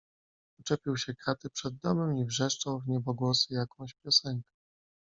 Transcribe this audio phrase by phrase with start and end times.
[0.59, 4.51] "Uczepił się kraty przed domem i wrzeszczał w niebogłosy jakąś piosenkę."